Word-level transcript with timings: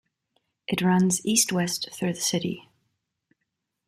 It 0.67 0.81
runs 0.81 1.23
east-west 1.23 1.89
through 1.93 2.13
the 2.13 2.21
city. 2.21 2.67